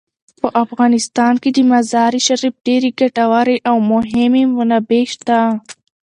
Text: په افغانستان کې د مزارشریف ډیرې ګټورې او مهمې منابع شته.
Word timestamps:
په 0.41 0.47
افغانستان 0.63 1.33
کې 1.41 1.49
د 1.53 1.59
مزارشریف 1.71 2.55
ډیرې 2.65 2.89
ګټورې 2.99 3.57
او 3.69 3.75
مهمې 3.91 4.43
منابع 4.55 5.03
شته. 5.13 5.39